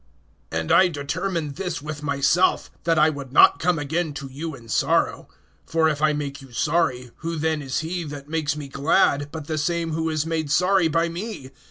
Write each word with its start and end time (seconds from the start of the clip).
AND 0.51 0.71
I 0.71 0.87
determined 0.87 1.57
this 1.57 1.79
with 1.79 2.01
myself, 2.01 2.71
that 2.85 2.97
I 2.97 3.11
would 3.11 3.31
not 3.31 3.59
come 3.59 3.77
again 3.77 4.13
to 4.13 4.27
you 4.31 4.55
in 4.55 4.67
sorrow. 4.67 5.27
(2)For 5.67 5.91
if 5.91 6.01
I 6.01 6.11
make 6.11 6.41
you 6.41 6.51
sorry, 6.51 7.11
who 7.17 7.35
then 7.35 7.61
is 7.61 7.81
he 7.81 8.03
that 8.05 8.27
makes 8.27 8.57
me 8.57 8.67
glad, 8.67 9.29
but 9.31 9.45
the 9.45 9.59
same 9.59 9.91
who 9.91 10.09
is 10.09 10.25
made 10.25 10.49
sorry 10.49 10.87
by 10.87 11.07
me? 11.07 11.51